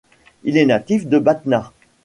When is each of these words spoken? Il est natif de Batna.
Il 0.43 0.57
est 0.57 0.65
natif 0.65 1.05
de 1.05 1.19
Batna. 1.19 1.71